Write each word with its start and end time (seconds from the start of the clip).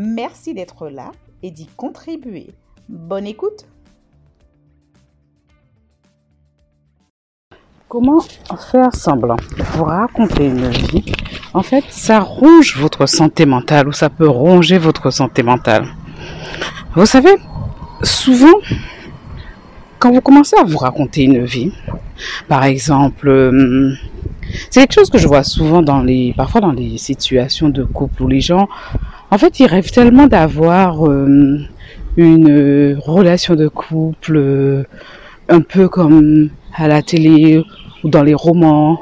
Merci 0.00 0.54
d'être 0.54 0.88
là 0.90 1.10
et 1.42 1.50
d'y 1.50 1.66
contribuer. 1.66 2.50
Bonne 2.88 3.26
écoute 3.26 3.66
Comment 7.88 8.20
faire 8.20 8.94
semblant 8.94 9.34
Vous 9.72 9.82
raconter 9.82 10.46
une 10.46 10.68
vie, 10.68 11.04
en 11.52 11.64
fait, 11.64 11.82
ça 11.88 12.20
ronge 12.20 12.76
votre 12.76 13.06
santé 13.06 13.44
mentale 13.44 13.88
ou 13.88 13.92
ça 13.92 14.08
peut 14.08 14.28
ronger 14.28 14.78
votre 14.78 15.10
santé 15.10 15.42
mentale. 15.42 15.88
Vous 16.94 17.04
savez, 17.04 17.34
souvent, 18.04 18.54
quand 19.98 20.12
vous 20.12 20.20
commencez 20.20 20.54
à 20.60 20.62
vous 20.62 20.78
raconter 20.78 21.24
une 21.24 21.44
vie, 21.44 21.72
par 22.46 22.62
exemple, 22.62 23.26
euh, 23.26 23.96
c'est 24.70 24.78
quelque 24.78 24.94
chose 24.94 25.10
que 25.10 25.18
je 25.18 25.26
vois 25.26 25.42
souvent 25.42 25.82
dans 25.82 26.02
les, 26.02 26.34
parfois 26.36 26.60
dans 26.60 26.70
les 26.70 26.98
situations 26.98 27.68
de 27.68 27.82
couple 27.82 28.22
où 28.22 28.28
les 28.28 28.40
gens, 28.40 28.68
en 29.30 29.38
fait, 29.38 29.60
ils 29.60 29.66
rêvent 29.66 29.90
tellement 29.90 30.26
d'avoir 30.26 31.06
euh, 31.06 31.58
une 32.16 32.98
relation 33.04 33.54
de 33.54 33.68
couple 33.68 34.36
euh, 34.36 34.82
un 35.48 35.60
peu 35.60 35.88
comme 35.88 36.50
à 36.74 36.88
la 36.88 37.02
télé 37.02 37.62
ou 38.04 38.08
dans 38.08 38.22
les 38.22 38.34
romans. 38.34 39.00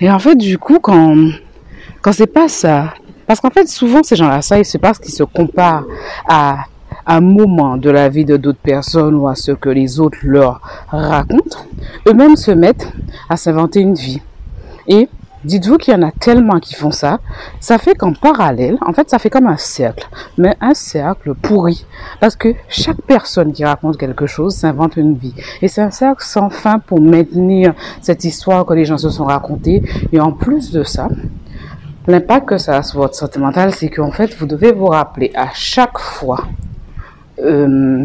Et 0.00 0.10
en 0.10 0.18
fait, 0.18 0.36
du 0.36 0.58
coup, 0.58 0.78
quand 0.80 1.16
quand 2.02 2.12
c'est 2.12 2.26
pas 2.26 2.48
ça, 2.48 2.94
parce 3.26 3.40
qu'en 3.40 3.50
fait, 3.50 3.68
souvent 3.68 4.02
ces 4.02 4.16
gens-là, 4.16 4.42
ça, 4.42 4.62
c'est 4.64 4.78
parce 4.78 4.98
qu'ils 4.98 5.14
se 5.14 5.22
comparent 5.22 5.84
à 6.26 6.64
un 7.06 7.20
moment 7.20 7.76
de 7.76 7.90
la 7.90 8.08
vie 8.08 8.24
de 8.24 8.36
d'autres 8.36 8.58
personnes 8.62 9.14
ou 9.14 9.28
à 9.28 9.34
ce 9.34 9.52
que 9.52 9.68
les 9.68 10.00
autres 10.00 10.18
leur 10.22 10.60
racontent, 10.88 11.66
eux-mêmes 12.08 12.36
se 12.36 12.50
mettent 12.50 12.92
à 13.28 13.36
s'inventer 13.36 13.80
une 13.80 13.94
vie. 13.94 14.20
Et 14.86 15.08
dites-vous 15.44 15.78
qu'il 15.78 15.94
y 15.94 15.96
en 15.96 16.02
a 16.02 16.12
tellement 16.12 16.58
qui 16.60 16.74
font 16.74 16.90
ça, 16.90 17.20
ça 17.60 17.78
fait 17.78 17.94
qu'en 17.94 18.12
parallèle, 18.12 18.78
en 18.86 18.92
fait, 18.92 19.08
ça 19.10 19.18
fait 19.18 19.30
comme 19.30 19.46
un 19.46 19.56
cercle, 19.56 20.08
mais 20.38 20.56
un 20.60 20.74
cercle 20.74 21.34
pourri. 21.34 21.86
Parce 22.20 22.36
que 22.36 22.54
chaque 22.68 23.00
personne 23.02 23.52
qui 23.52 23.64
raconte 23.64 23.96
quelque 23.96 24.26
chose 24.26 24.54
s'invente 24.54 24.96
une 24.96 25.14
vie. 25.14 25.34
Et 25.62 25.68
c'est 25.68 25.82
un 25.82 25.90
cercle 25.90 26.24
sans 26.24 26.50
fin 26.50 26.78
pour 26.78 27.00
maintenir 27.00 27.74
cette 28.00 28.24
histoire 28.24 28.64
que 28.66 28.74
les 28.74 28.84
gens 28.84 28.98
se 28.98 29.10
sont 29.10 29.24
racontées. 29.24 29.82
Et 30.12 30.20
en 30.20 30.32
plus 30.32 30.72
de 30.72 30.82
ça, 30.82 31.08
l'impact 32.06 32.48
que 32.48 32.58
ça 32.58 32.76
a 32.76 32.82
sur 32.82 33.00
votre 33.00 33.14
santé 33.14 33.38
mentale, 33.38 33.72
c'est 33.72 33.88
qu'en 33.88 34.10
fait, 34.10 34.34
vous 34.36 34.46
devez 34.46 34.72
vous 34.72 34.86
rappeler 34.86 35.30
à 35.34 35.48
chaque 35.54 35.98
fois 35.98 36.46
euh, 37.42 38.04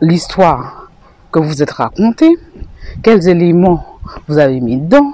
l'histoire 0.00 0.88
que 1.32 1.40
vous 1.40 1.62
êtes 1.62 1.72
raconté, 1.72 2.28
quels 3.02 3.28
éléments 3.28 3.84
vous 4.28 4.38
avez 4.38 4.60
mis 4.60 4.76
dedans. 4.76 5.12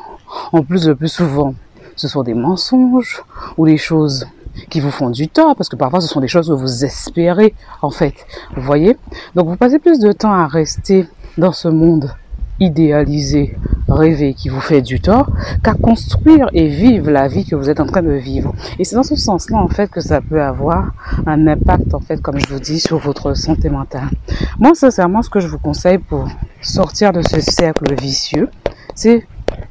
En 0.53 0.63
plus, 0.63 0.87
le 0.87 0.95
plus 0.95 1.09
souvent, 1.09 1.55
ce 1.97 2.09
sont 2.09 2.23
des 2.23 2.35
mensonges 2.35 3.23
ou 3.57 3.67
des 3.67 3.77
choses 3.77 4.27
qui 4.69 4.81
vous 4.81 4.91
font 4.91 5.11
du 5.11 5.29
tort, 5.29 5.55
parce 5.57 5.69
que 5.69 5.77
parfois 5.77 6.01
ce 6.01 6.09
sont 6.09 6.21
des 6.21 6.29
choses 6.29 6.49
que 6.49 6.53
vous 6.53 6.85
espérez, 6.85 7.55
en 7.83 7.91
fait. 7.91 8.15
Vous 8.57 8.63
voyez? 8.63 8.97
Donc 9.35 9.49
vous 9.49 9.57
passez 9.57 9.79
plus 9.79 9.99
de 9.99 10.13
temps 10.13 10.33
à 10.33 10.47
rester 10.47 11.07
dans 11.39 11.53
ce 11.53 11.69
monde 11.69 12.11
idéalisé, 12.59 13.57
rêvé, 13.89 14.35
qui 14.35 14.51
vous 14.51 14.61
fait 14.61 14.83
du 14.83 15.01
tort, 15.01 15.31
qu'à 15.65 15.73
construire 15.73 16.49
et 16.53 16.69
vivre 16.69 17.11
la 17.11 17.27
vie 17.27 17.47
que 17.47 17.57
vous 17.57 17.71
êtes 17.71 17.81
en 17.81 17.87
train 17.87 18.03
de 18.03 18.13
vivre. 18.13 18.55
Et 18.79 18.85
c'est 18.85 18.97
dans 18.97 19.03
ce 19.03 19.17
sens-là, 19.17 19.57
en 19.57 19.69
fait, 19.69 19.91
que 19.91 20.03
ça 20.03 20.21
peut 20.21 20.43
avoir 20.43 20.93
un 21.27 21.47
impact, 21.47 21.95
en 21.95 22.01
fait, 22.01 22.21
comme 22.21 22.39
je 22.39 22.47
vous 22.53 22.61
dis, 22.61 22.81
sur 22.81 22.99
votre 22.99 23.35
santé 23.35 23.71
mentale. 23.71 24.11
Moi, 24.59 24.75
sincèrement, 24.75 25.23
ce 25.23 25.31
que 25.31 25.41
je 25.41 25.49
vous 25.49 25.59
conseille 25.59 25.99
pour 25.99 26.29
sortir 26.61 27.13
de 27.13 27.23
ce 27.23 27.41
cercle 27.41 27.95
vicieux, 27.99 28.51
c'est 28.95 29.27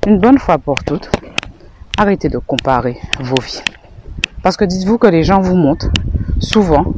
une 0.07 0.19
bonne 0.19 0.38
fois 0.38 0.57
pour 0.57 0.84
toutes, 0.84 1.09
arrêtez 1.97 2.29
de 2.29 2.38
comparer 2.38 2.97
vos 3.19 3.40
vies. 3.41 3.62
Parce 4.41 4.57
que 4.57 4.66
dites-vous 4.66 4.97
que 4.97 5.07
les 5.07 5.23
gens 5.23 5.41
vous 5.41 5.56
montrent 5.56 5.91
souvent 6.40 6.94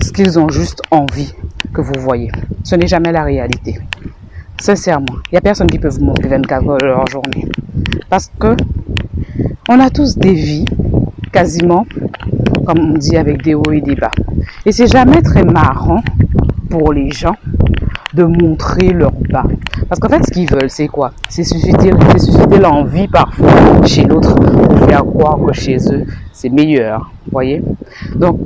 ce 0.00 0.12
qu'ils 0.12 0.38
ont 0.38 0.48
juste 0.48 0.82
envie 0.90 1.32
que 1.72 1.80
vous 1.80 1.98
voyez. 1.98 2.30
Ce 2.64 2.74
n'est 2.74 2.86
jamais 2.86 3.12
la 3.12 3.22
réalité. 3.22 3.78
Sincèrement, 4.60 5.16
il 5.26 5.32
n'y 5.32 5.38
a 5.38 5.40
personne 5.40 5.68
qui 5.68 5.78
peut 5.78 5.88
vous 5.88 6.04
montrer 6.04 6.28
24 6.28 6.68
heures 6.68 6.78
de 6.78 6.86
leur 6.86 7.06
journée. 7.06 7.44
Parce 8.08 8.30
que 8.40 8.56
on 9.68 9.80
a 9.80 9.90
tous 9.90 10.16
des 10.16 10.32
vies, 10.32 10.64
quasiment, 11.32 11.86
comme 12.66 12.78
on 12.78 12.98
dit, 12.98 13.16
avec 13.16 13.42
des 13.42 13.54
hauts 13.54 13.72
et 13.72 13.80
des 13.80 13.94
bas. 13.94 14.10
Et 14.64 14.72
c'est 14.72 14.86
jamais 14.86 15.22
très 15.22 15.44
marrant 15.44 16.02
pour 16.70 16.92
les 16.92 17.10
gens 17.10 17.36
de 18.14 18.24
montrer 18.24 18.92
leur 18.92 19.12
bas. 19.12 19.44
Parce 19.88 20.00
qu'en 20.00 20.08
fait, 20.08 20.24
ce 20.24 20.32
qu'ils 20.32 20.50
veulent, 20.50 20.70
c'est 20.70 20.88
quoi? 20.88 21.12
C'est 21.28 21.44
susciter, 21.44 21.92
susciter 22.18 22.58
l'envie 22.58 23.06
parfois 23.06 23.84
chez 23.84 24.02
l'autre 24.02 24.34
pour 24.34 24.88
faire 24.88 25.04
croire 25.04 25.38
que 25.46 25.52
chez 25.52 25.76
eux, 25.92 26.04
c'est 26.32 26.48
meilleur. 26.48 27.12
Vous 27.26 27.32
voyez? 27.32 27.62
Donc, 28.16 28.40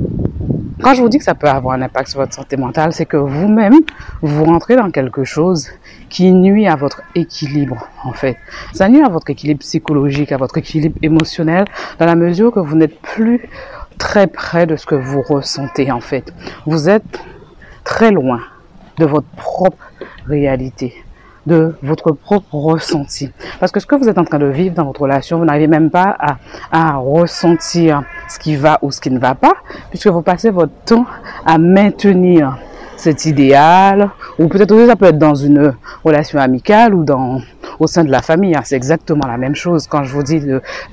quand 0.83 0.93
je 0.93 1.01
vous 1.01 1.09
dis 1.09 1.17
que 1.17 1.23
ça 1.23 1.33
peut 1.33 1.47
avoir 1.47 1.75
un 1.75 1.81
impact 1.81 2.09
sur 2.09 2.19
votre 2.19 2.33
santé 2.33 2.57
mentale, 2.57 2.93
c'est 2.93 3.05
que 3.05 3.17
vous-même, 3.17 3.73
vous 4.21 4.43
rentrez 4.43 4.75
dans 4.75 4.91
quelque 4.91 5.23
chose 5.23 5.69
qui 6.09 6.31
nuit 6.31 6.67
à 6.67 6.75
votre 6.75 7.01
équilibre, 7.15 7.87
en 8.03 8.13
fait. 8.13 8.37
Ça 8.73 8.87
nuit 8.87 9.03
à 9.03 9.09
votre 9.09 9.29
équilibre 9.29 9.61
psychologique, 9.61 10.31
à 10.31 10.37
votre 10.37 10.57
équilibre 10.57 10.97
émotionnel, 11.01 11.65
dans 11.97 12.05
la 12.05 12.15
mesure 12.15 12.51
que 12.51 12.59
vous 12.59 12.75
n'êtes 12.75 12.99
plus 12.99 13.49
très 13.97 14.27
près 14.27 14.67
de 14.67 14.75
ce 14.75 14.85
que 14.85 14.95
vous 14.95 15.21
ressentez, 15.21 15.91
en 15.91 16.01
fait. 16.01 16.33
Vous 16.65 16.87
êtes 16.89 17.19
très 17.83 18.11
loin 18.11 18.41
de 18.97 19.05
votre 19.05 19.27
propre 19.37 19.91
réalité 20.27 20.93
de 21.45 21.75
votre 21.81 22.11
propre 22.11 22.55
ressenti. 22.55 23.29
Parce 23.59 23.71
que 23.71 23.79
ce 23.79 23.85
que 23.85 23.95
vous 23.95 24.07
êtes 24.07 24.17
en 24.17 24.23
train 24.23 24.39
de 24.39 24.45
vivre 24.45 24.75
dans 24.75 24.85
votre 24.85 25.01
relation, 25.01 25.39
vous 25.39 25.45
n'arrivez 25.45 25.67
même 25.67 25.89
pas 25.89 26.15
à, 26.19 26.37
à, 26.71 26.95
ressentir 26.97 28.03
ce 28.29 28.39
qui 28.39 28.55
va 28.55 28.79
ou 28.81 28.91
ce 28.91 29.01
qui 29.01 29.11
ne 29.11 29.19
va 29.19 29.35
pas, 29.35 29.53
puisque 29.89 30.07
vous 30.07 30.21
passez 30.21 30.49
votre 30.49 30.73
temps 30.85 31.05
à 31.45 31.57
maintenir 31.57 32.57
cet 33.01 33.25
idéal, 33.25 34.11
ou 34.37 34.47
peut-être 34.47 34.71
aussi 34.71 34.85
ça 34.85 34.95
peut 34.95 35.05
être 35.05 35.17
dans 35.17 35.33
une 35.33 35.73
relation 36.03 36.37
amicale 36.39 36.93
ou 36.93 37.03
dans 37.03 37.41
au 37.79 37.87
sein 37.87 38.03
de 38.03 38.11
la 38.11 38.21
famille. 38.21 38.55
Hein. 38.55 38.61
C'est 38.63 38.75
exactement 38.75 39.27
la 39.27 39.37
même 39.37 39.55
chose 39.55 39.87
quand 39.87 40.03
je 40.03 40.13
vous 40.13 40.23
dis 40.23 40.41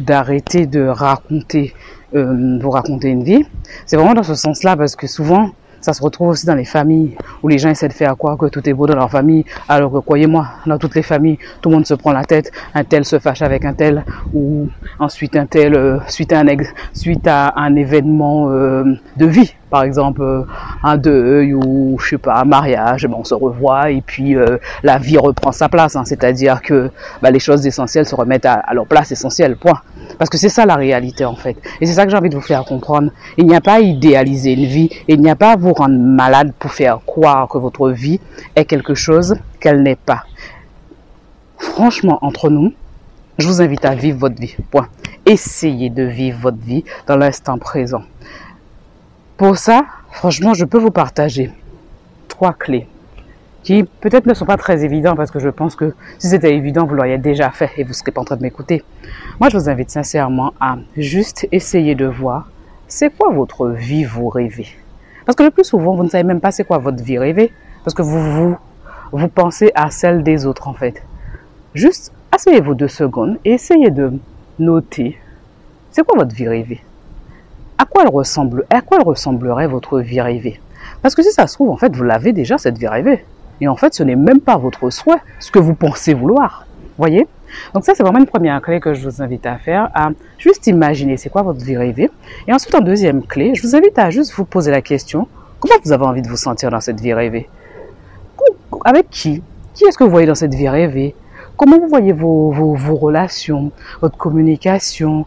d'arrêter 0.00 0.66
de, 0.66 0.86
raconter, 0.86 1.74
euh, 2.14 2.58
vous 2.60 2.70
raconter 2.70 3.08
une 3.08 3.22
vie. 3.22 3.44
C'est 3.84 3.96
vraiment 3.96 4.14
dans 4.14 4.22
ce 4.22 4.34
sens-là 4.34 4.76
parce 4.76 4.96
que 4.96 5.06
souvent 5.06 5.50
ça 5.80 5.92
se 5.92 6.02
retrouve 6.02 6.28
aussi 6.28 6.46
dans 6.46 6.54
les 6.54 6.64
familles 6.64 7.16
où 7.42 7.48
les 7.48 7.58
gens 7.58 7.70
essaient 7.70 7.88
de 7.88 7.92
faire 7.92 8.16
croire 8.16 8.36
que 8.36 8.46
tout 8.46 8.66
est 8.68 8.72
beau 8.72 8.86
dans 8.86 8.96
leur 8.96 9.10
famille, 9.10 9.44
alors 9.68 9.92
que 9.92 9.98
croyez-moi, 9.98 10.46
dans 10.66 10.78
toutes 10.78 10.94
les 10.94 11.02
familles, 11.02 11.38
tout 11.60 11.68
le 11.68 11.76
monde 11.76 11.86
se 11.86 11.94
prend 11.94 12.12
la 12.12 12.24
tête, 12.24 12.50
un 12.74 12.84
tel 12.84 13.04
se 13.04 13.18
fâche 13.18 13.42
avec 13.42 13.64
un 13.64 13.74
tel, 13.74 14.04
ou 14.34 14.68
ensuite 14.98 15.36
un 15.36 15.46
tel, 15.46 15.74
euh, 15.74 15.98
suite, 16.08 16.32
à 17.26 17.52
un 17.56 17.76
événement 17.76 18.50
euh, 18.50 18.84
de 19.16 19.26
vie, 19.26 19.54
par 19.70 19.82
exemple 19.82 20.22
euh, 20.22 20.42
un 20.82 20.96
deuil 20.96 21.54
ou 21.54 21.96
je 22.00 22.10
sais 22.10 22.18
pas 22.18 22.40
un 22.40 22.44
mariage, 22.44 23.06
ben, 23.06 23.16
on 23.18 23.24
se 23.24 23.34
revoit 23.34 23.90
et 23.90 24.00
puis 24.00 24.36
la 24.82 24.98
vie 24.98 25.18
reprend 25.18 25.52
sa 25.52 25.68
place, 25.68 25.96
hein, 25.96 26.04
c'est-à-dire 26.04 26.62
que 26.62 26.90
ben, 27.22 27.30
les 27.30 27.38
choses 27.38 27.66
essentielles 27.66 28.06
se 28.06 28.14
remettent 28.14 28.46
à 28.46 28.62
leur 28.72 28.86
place 28.86 29.12
essentielle, 29.12 29.56
point. 29.56 29.80
Parce 30.18 30.30
que 30.30 30.36
c'est 30.36 30.48
ça 30.48 30.66
la 30.66 30.76
réalité 30.76 31.24
en 31.24 31.36
fait. 31.36 31.56
Et 31.80 31.86
c'est 31.86 31.94
ça 31.94 32.04
que 32.04 32.10
j'ai 32.10 32.16
envie 32.16 32.28
de 32.28 32.34
vous 32.34 32.40
faire 32.40 32.64
comprendre. 32.64 33.10
Il 33.36 33.46
n'y 33.46 33.54
a 33.54 33.60
pas 33.60 33.74
à 33.74 33.80
idéaliser 33.80 34.52
une 34.52 34.66
vie, 34.66 34.90
il 35.06 35.20
n'y 35.20 35.30
a 35.30 35.36
pas 35.36 35.52
à 35.52 35.56
vous 35.56 35.72
rendre 35.72 35.98
malade 35.98 36.52
pour 36.58 36.72
faire 36.72 36.98
croire 37.06 37.48
que 37.48 37.58
votre 37.58 37.90
vie 37.90 38.20
est 38.56 38.64
quelque 38.64 38.94
chose 38.94 39.36
qu'elle 39.60 39.82
n'est 39.82 39.96
pas. 39.96 40.24
Franchement, 41.58 42.18
entre 42.22 42.50
nous, 42.50 42.72
je 43.38 43.46
vous 43.46 43.62
invite 43.62 43.84
à 43.84 43.94
vivre 43.94 44.18
votre 44.18 44.40
vie. 44.40 44.56
Point. 44.70 44.88
Essayez 45.26 45.90
de 45.90 46.02
vivre 46.02 46.38
votre 46.40 46.58
vie 46.58 46.84
dans 47.06 47.16
l'instant 47.16 47.58
présent. 47.58 48.02
Pour 49.36 49.56
ça, 49.56 49.84
franchement, 50.10 50.54
je 50.54 50.64
peux 50.64 50.78
vous 50.78 50.90
partager 50.90 51.52
trois 52.26 52.52
clés 52.52 52.88
qui 53.62 53.82
peut-être 53.82 54.26
ne 54.26 54.34
sont 54.34 54.46
pas 54.46 54.56
très 54.56 54.84
évidents 54.84 55.16
parce 55.16 55.30
que 55.30 55.38
je 55.38 55.48
pense 55.48 55.76
que 55.76 55.94
si 56.18 56.28
c'était 56.28 56.54
évident, 56.54 56.86
vous 56.86 56.94
l'auriez 56.94 57.18
déjà 57.18 57.50
fait 57.50 57.70
et 57.76 57.82
vous 57.82 57.90
ne 57.90 57.94
serez 57.94 58.12
pas 58.12 58.20
en 58.20 58.24
train 58.24 58.36
de 58.36 58.42
m'écouter. 58.42 58.82
Moi, 59.40 59.48
je 59.50 59.56
vous 59.56 59.68
invite 59.68 59.90
sincèrement 59.90 60.52
à 60.60 60.76
juste 60.96 61.46
essayer 61.52 61.94
de 61.94 62.06
voir 62.06 62.48
c'est 62.86 63.14
quoi 63.16 63.30
votre 63.32 63.68
vie 63.68 64.04
vous 64.04 64.28
rêvez? 64.28 64.68
Parce 65.26 65.36
que 65.36 65.42
le 65.42 65.50
plus 65.50 65.64
souvent, 65.64 65.94
vous 65.94 66.04
ne 66.04 66.08
savez 66.08 66.24
même 66.24 66.40
pas 66.40 66.50
c'est 66.50 66.64
quoi 66.64 66.78
votre 66.78 67.02
vie 67.02 67.18
rêvée 67.18 67.52
parce 67.84 67.94
que 67.94 68.02
vous, 68.02 68.20
vous, 68.20 68.56
vous 69.12 69.28
pensez 69.28 69.72
à 69.74 69.90
celle 69.90 70.22
des 70.22 70.46
autres 70.46 70.68
en 70.68 70.74
fait. 70.74 71.02
Juste 71.74 72.12
asseyez-vous 72.32 72.74
deux 72.74 72.88
secondes 72.88 73.38
et 73.44 73.52
essayez 73.52 73.90
de 73.90 74.12
noter 74.58 75.18
c'est 75.90 76.04
quoi 76.04 76.18
votre 76.18 76.34
vie 76.34 76.48
rêvée. 76.48 76.80
À 77.78 77.84
quoi 77.84 78.02
elle 78.02 78.10
ressemble, 78.10 78.64
à 78.70 78.80
quoi 78.82 78.98
elle 78.98 79.06
ressemblerait 79.06 79.66
votre 79.66 80.00
vie 80.00 80.20
rêvée? 80.20 80.60
Parce 81.02 81.14
que 81.14 81.22
si 81.22 81.32
ça 81.32 81.46
se 81.46 81.54
trouve, 81.54 81.70
en 81.70 81.76
fait, 81.76 81.94
vous 81.94 82.04
l'avez 82.04 82.32
déjà 82.32 82.58
cette 82.58 82.78
vie 82.78 82.88
rêvée. 82.88 83.24
Et 83.60 83.68
en 83.68 83.76
fait, 83.76 83.94
ce 83.94 84.02
n'est 84.02 84.16
même 84.16 84.40
pas 84.40 84.56
votre 84.56 84.90
souhait, 84.90 85.20
ce 85.38 85.50
que 85.50 85.58
vous 85.58 85.74
pensez 85.74 86.14
vouloir. 86.14 86.66
Voyez? 86.96 87.26
Donc 87.74 87.84
ça, 87.84 87.94
c'est 87.94 88.02
vraiment 88.02 88.18
une 88.18 88.26
première 88.26 88.60
clé 88.60 88.80
que 88.80 88.94
je 88.94 89.08
vous 89.08 89.22
invite 89.22 89.46
à 89.46 89.56
faire, 89.56 89.90
à 89.94 90.10
juste 90.36 90.66
imaginer 90.66 91.16
c'est 91.16 91.30
quoi 91.30 91.42
votre 91.42 91.64
vie 91.64 91.76
rêvée. 91.76 92.10
Et 92.46 92.52
ensuite, 92.52 92.74
en 92.74 92.80
deuxième 92.80 93.22
clé, 93.22 93.54
je 93.54 93.62
vous 93.62 93.74
invite 93.74 93.98
à 93.98 94.10
juste 94.10 94.32
vous 94.34 94.44
poser 94.44 94.70
la 94.70 94.82
question, 94.82 95.28
comment 95.60 95.74
vous 95.84 95.92
avez 95.92 96.04
envie 96.04 96.22
de 96.22 96.28
vous 96.28 96.36
sentir 96.36 96.70
dans 96.70 96.80
cette 96.80 97.00
vie 97.00 97.14
rêvée? 97.14 97.48
Avec 98.84 99.10
qui? 99.10 99.42
Qui 99.74 99.84
est-ce 99.84 99.96
que 99.96 100.04
vous 100.04 100.10
voyez 100.10 100.26
dans 100.26 100.34
cette 100.34 100.54
vie 100.54 100.68
rêvée? 100.68 101.14
Comment 101.56 101.78
vous 101.78 101.88
voyez 101.88 102.12
vos, 102.12 102.50
vos, 102.50 102.74
vos 102.74 102.96
relations, 102.96 103.72
votre 104.00 104.16
communication? 104.16 105.26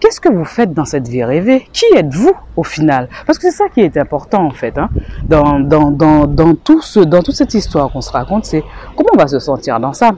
Qu'est-ce 0.00 0.20
que 0.20 0.30
vous 0.30 0.46
faites 0.46 0.72
dans 0.72 0.86
cette 0.86 1.06
vie 1.06 1.22
rêvée? 1.22 1.68
Qui 1.74 1.84
êtes-vous 1.94 2.32
au 2.56 2.64
final? 2.64 3.08
Parce 3.26 3.38
que 3.38 3.50
c'est 3.50 3.56
ça 3.56 3.68
qui 3.68 3.80
est 3.80 3.98
important 3.98 4.46
en 4.46 4.50
fait. 4.50 4.78
Hein? 4.78 4.88
Dans, 5.24 5.60
dans, 5.60 6.54
toute 6.54 7.34
cette 7.34 7.52
histoire 7.52 7.92
qu'on 7.92 8.00
se 8.00 8.10
raconte, 8.10 8.46
c'est 8.46 8.64
comment 8.96 9.10
on 9.14 9.18
va 9.18 9.28
se 9.28 9.38
sentir 9.38 9.78
dans 9.78 9.92
ça. 9.92 10.12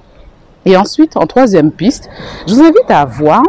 Et 0.65 0.77
ensuite, 0.77 1.17
en 1.17 1.27
troisième 1.27 1.73
piste, 1.73 2.09
je 2.47 2.55
vous 2.55 2.63
invite 2.63 2.91
à 2.91 3.05
voir, 3.05 3.43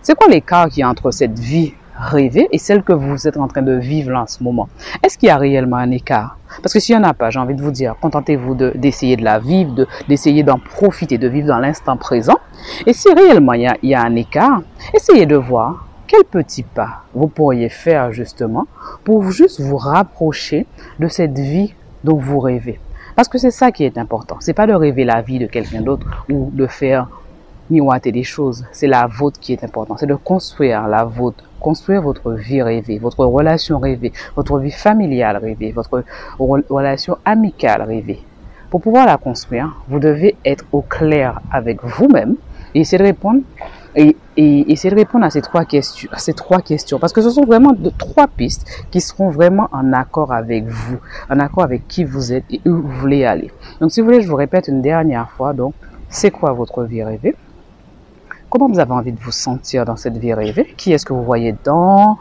c'est 0.00 0.14
quoi 0.14 0.28
l'écart 0.28 0.68
qu'il 0.68 0.80
y 0.80 0.82
a 0.82 0.88
entre 0.88 1.10
cette 1.10 1.38
vie 1.38 1.74
rêvée 1.98 2.48
et 2.52 2.58
celle 2.58 2.82
que 2.82 2.92
vous 2.92 3.26
êtes 3.26 3.36
en 3.36 3.48
train 3.48 3.62
de 3.62 3.74
vivre 3.74 4.10
là 4.10 4.22
en 4.22 4.26
ce 4.26 4.42
moment. 4.42 4.68
Est-ce 5.02 5.18
qu'il 5.18 5.28
y 5.28 5.30
a 5.30 5.36
réellement 5.36 5.76
un 5.76 5.90
écart? 5.90 6.38
Parce 6.62 6.72
que 6.72 6.80
s'il 6.80 6.96
n'y 6.96 7.04
en 7.04 7.08
a 7.08 7.14
pas, 7.14 7.30
j'ai 7.30 7.38
envie 7.38 7.54
de 7.54 7.62
vous 7.62 7.70
dire, 7.70 7.94
contentez-vous 8.00 8.54
d'essayer 8.54 9.16
de, 9.16 9.24
la 9.24 9.38
vivre, 9.38 9.86
d'essayer 10.08 10.42
d'en 10.42 10.58
profiter, 10.58 11.18
de 11.18 11.28
vivre 11.28 11.48
dans 11.48 11.58
l'instant 11.58 11.96
présent. 11.96 12.38
Et 12.86 12.92
si 12.92 13.12
réellement 13.12 13.54
il 13.54 13.62
y, 13.62 13.66
a, 13.66 13.76
y 13.82 13.94
a 13.94 14.02
un 14.02 14.14
écart, 14.14 14.62
essayez 14.92 15.26
de 15.26 15.36
voir 15.36 15.86
quel 16.06 16.24
petit 16.24 16.62
pas 16.62 17.02
vous 17.14 17.28
pourriez 17.28 17.68
faire 17.68 18.12
justement 18.12 18.66
pour 19.04 19.30
juste 19.30 19.60
vous 19.60 19.76
rapprocher 19.76 20.66
de 20.98 21.08
cette 21.08 21.38
vie 21.38 21.74
dont 22.04 22.16
vous 22.16 22.38
rêvez. 22.38 22.78
Parce 23.16 23.28
que 23.28 23.38
c'est 23.38 23.50
ça 23.50 23.70
qui 23.70 23.84
est 23.84 23.96
important. 23.96 24.36
C'est 24.40 24.54
pas 24.54 24.66
de 24.66 24.74
rêver 24.74 25.04
la 25.04 25.22
vie 25.22 25.38
de 25.38 25.46
quelqu'un 25.46 25.80
d'autre 25.80 26.06
ou 26.30 26.50
de 26.52 26.66
faire 26.66 27.08
miroiter 27.70 28.12
des 28.12 28.24
choses. 28.24 28.64
C'est 28.72 28.86
la 28.86 29.06
vôtre 29.06 29.40
qui 29.40 29.52
est 29.52 29.64
importante. 29.64 29.98
C'est 30.00 30.06
de 30.06 30.14
construire 30.14 30.86
la 30.88 31.04
vôtre 31.04 31.44
construire 31.64 32.02
votre 32.02 32.32
vie 32.32 32.60
rêvée, 32.60 32.98
votre 32.98 33.24
relation 33.24 33.78
rêvée, 33.78 34.12
votre 34.36 34.58
vie 34.58 34.70
familiale 34.86 35.38
rêvée, 35.38 35.72
votre 35.72 36.04
relation 36.38 37.16
amicale 37.24 37.80
rêvée. 37.82 38.20
Pour 38.68 38.82
pouvoir 38.82 39.06
la 39.06 39.16
construire, 39.16 39.74
vous 39.88 39.98
devez 39.98 40.36
être 40.44 40.66
au 40.72 40.82
clair 40.82 41.40
avec 41.50 41.82
vous-même 41.82 42.34
et 42.74 42.80
essayer 42.80 42.98
de 42.98 43.04
répondre 43.04 43.40
et, 43.96 44.14
et, 44.36 44.72
essayer 44.72 44.90
de 44.90 45.00
répondre 45.04 45.24
à 45.24 45.30
ces 45.30 45.40
trois 45.40 45.64
questions, 45.64 46.10
à 46.12 46.18
ces 46.18 46.34
trois 46.34 46.60
questions, 46.60 46.98
parce 46.98 47.14
que 47.14 47.22
ce 47.22 47.30
sont 47.30 47.46
vraiment 47.46 47.72
de 47.72 47.90
trois 47.90 48.26
pistes 48.26 48.66
qui 48.90 49.00
seront 49.00 49.30
vraiment 49.30 49.68
en 49.72 49.94
accord 49.94 50.32
avec 50.34 50.66
vous, 50.66 50.98
en 51.30 51.38
accord 51.38 51.64
avec 51.64 51.88
qui 51.88 52.04
vous 52.04 52.32
êtes 52.34 52.44
et 52.50 52.60
où 52.66 52.74
vous 52.82 52.94
voulez 53.00 53.24
aller. 53.24 53.50
Donc, 53.80 53.90
si 53.90 54.00
vous 54.00 54.06
voulez, 54.06 54.20
je 54.20 54.28
vous 54.28 54.36
répète 54.36 54.68
une 54.68 54.82
dernière 54.82 55.30
fois. 55.30 55.54
Donc, 55.54 55.72
c'est 56.10 56.30
quoi 56.30 56.52
votre 56.52 56.82
vie 56.84 57.02
rêvée? 57.02 57.34
Comment 58.56 58.68
vous 58.68 58.78
avez 58.78 58.92
envie 58.92 59.10
de 59.10 59.18
vous 59.18 59.32
sentir 59.32 59.84
dans 59.84 59.96
cette 59.96 60.16
vie 60.16 60.32
rêvée? 60.32 60.72
Qui 60.76 60.92
est-ce 60.92 61.04
que 61.04 61.12
vous 61.12 61.24
voyez 61.24 61.50
dedans 61.50 62.18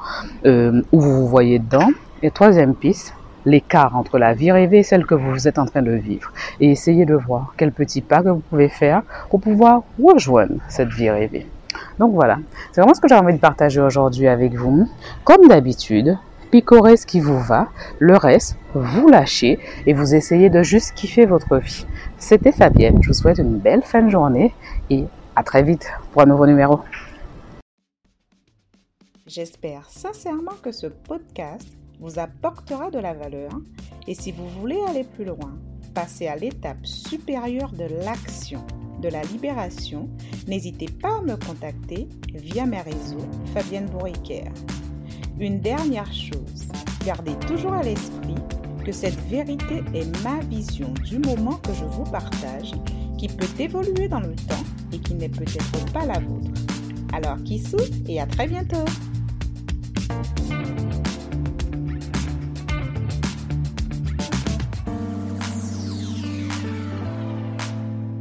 euh, 0.47 0.81
Où 0.91 0.99
vous 0.99 1.17
vous 1.17 1.27
voyez 1.27 1.59
dedans 1.59 1.89
Et 2.23 2.31
troisième 2.31 2.73
piste, 2.73 3.13
l'écart 3.45 3.95
entre 3.95 4.17
la 4.17 4.33
vie 4.33 4.51
rêvée 4.51 4.79
et 4.79 4.83
celle 4.83 5.05
que 5.05 5.13
vous 5.13 5.47
êtes 5.47 5.59
en 5.59 5.67
train 5.67 5.83
de 5.83 5.91
vivre. 5.91 6.33
Et 6.59 6.71
essayez 6.71 7.05
de 7.05 7.13
voir 7.13 7.53
quel 7.55 7.71
petit 7.71 8.01
pas 8.01 8.23
que 8.23 8.29
vous 8.29 8.41
pouvez 8.49 8.67
faire 8.67 9.03
pour 9.29 9.41
pouvoir 9.41 9.83
rejoindre 10.03 10.55
cette 10.69 10.89
vie 10.89 11.11
rêvée. 11.11 11.45
Donc 11.99 12.15
voilà, 12.15 12.39
c'est 12.71 12.81
vraiment 12.81 12.95
ce 12.95 13.01
que 13.01 13.07
j'ai 13.07 13.13
envie 13.13 13.35
de 13.35 13.39
partager 13.39 13.79
aujourd'hui 13.79 14.27
avec 14.27 14.55
vous. 14.55 14.89
Comme 15.25 15.47
d'habitude, 15.47 16.17
picorez 16.49 16.97
ce 16.97 17.05
qui 17.05 17.19
vous 17.19 17.37
va, 17.37 17.67
le 17.99 18.17
reste, 18.17 18.57
vous 18.73 19.07
lâchez 19.07 19.59
et 19.85 19.93
vous 19.93 20.15
essayez 20.15 20.49
de 20.49 20.63
juste 20.63 20.95
kiffer 20.95 21.27
votre 21.27 21.57
vie. 21.57 21.85
C'était 22.17 22.51
Fabienne, 22.51 22.97
je 23.03 23.09
vous 23.09 23.13
souhaite 23.13 23.37
une 23.37 23.59
belle 23.59 23.83
fin 23.83 24.01
de 24.01 24.09
journée 24.09 24.51
et 24.89 25.05
à 25.35 25.43
très 25.43 25.63
vite 25.63 25.87
pour 26.11 26.21
un 26.21 26.25
nouveau 26.25 26.45
numéro. 26.45 26.79
J'espère 29.25 29.89
sincèrement 29.89 30.55
que 30.61 30.71
ce 30.71 30.87
podcast 30.87 31.67
vous 31.99 32.19
apportera 32.19 32.91
de 32.91 32.99
la 32.99 33.13
valeur 33.13 33.51
et 34.07 34.15
si 34.15 34.31
vous 34.31 34.47
voulez 34.59 34.79
aller 34.87 35.05
plus 35.05 35.25
loin, 35.25 35.57
passer 35.93 36.27
à 36.27 36.35
l'étape 36.35 36.85
supérieure 36.85 37.71
de 37.71 37.85
l'action, 38.03 38.65
de 39.01 39.07
la 39.09 39.21
libération, 39.23 40.09
n'hésitez 40.47 40.87
pas 40.87 41.17
à 41.19 41.21
me 41.21 41.35
contacter 41.35 42.07
via 42.33 42.65
mes 42.65 42.81
réseaux 42.81 43.27
Fabienne 43.53 43.85
Bourriquer. 43.85 44.45
Une 45.39 45.61
dernière 45.61 46.11
chose, 46.11 46.67
gardez 47.05 47.35
toujours 47.47 47.73
à 47.73 47.83
l'esprit 47.83 48.35
que 48.85 48.91
cette 48.91 49.19
vérité 49.29 49.83
est 49.93 50.23
ma 50.23 50.39
vision 50.41 50.93
du 51.05 51.19
moment 51.19 51.55
que 51.57 51.73
je 51.73 51.85
vous 51.85 52.03
partage, 52.03 52.73
qui 53.17 53.29
peut 53.29 53.61
évoluer 53.61 54.09
dans 54.09 54.19
le 54.19 54.35
temps 54.35 54.63
et 54.93 54.99
qui 54.99 55.15
n'est 55.15 55.29
peut-être 55.29 55.91
pas 55.91 56.05
la 56.05 56.19
vôtre. 56.19 56.51
Alors, 57.13 57.37
qui 57.43 57.59
et 58.07 58.21
à 58.21 58.25
très 58.25 58.47
bientôt 58.47 58.85